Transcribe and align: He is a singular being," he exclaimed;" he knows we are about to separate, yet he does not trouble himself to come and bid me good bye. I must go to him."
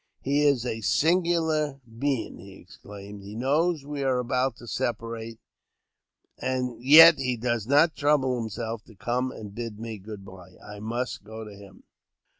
He 0.23 0.41
is 0.41 0.65
a 0.65 0.81
singular 0.81 1.79
being," 1.99 2.39
he 2.39 2.57
exclaimed;" 2.59 3.21
he 3.21 3.35
knows 3.35 3.85
we 3.85 4.01
are 4.01 4.17
about 4.17 4.55
to 4.55 4.65
separate, 4.65 5.39
yet 6.41 7.19
he 7.19 7.37
does 7.37 7.67
not 7.67 7.95
trouble 7.95 8.39
himself 8.39 8.83
to 8.85 8.95
come 8.95 9.31
and 9.31 9.53
bid 9.53 9.77
me 9.79 9.99
good 9.99 10.25
bye. 10.25 10.55
I 10.59 10.79
must 10.79 11.23
go 11.23 11.43
to 11.43 11.51
him." 11.53 11.83